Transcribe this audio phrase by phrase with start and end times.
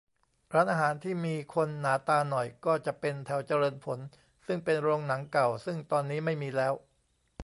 [0.53, 3.99] ร้านอาหารที่มีคนหนาตาหน่อย ก็จะเป็นแถวเจริญผล
[4.45, 6.73] ซึ่งเป็นโรงหนังเก่าซึ่งตอนนี้ไม่มีแล้ว